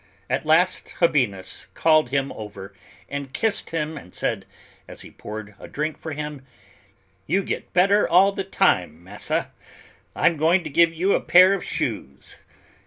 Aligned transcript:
At 0.31 0.47
last 0.47 0.95
Habinnas 0.97 1.67
called 1.75 2.09
him 2.09 2.31
over 2.31 2.73
and 3.07 3.31
kissed 3.33 3.69
him 3.69 3.99
and 3.99 4.15
said, 4.15 4.47
as 4.87 5.01
he 5.01 5.11
poured 5.11 5.53
a 5.59 5.67
drink 5.67 5.95
for 5.99 6.13
him, 6.13 6.43
"You 7.27 7.43
get 7.43 7.71
better 7.71 8.09
all 8.09 8.31
the 8.31 8.43
time, 8.43 9.03
Massa. 9.03 9.51
I'm 10.15 10.37
going 10.37 10.63
to 10.63 10.71
give 10.71 10.91
you 10.91 11.13
a 11.13 11.21
pair 11.21 11.53
of 11.53 11.63
shoes." 11.63 12.39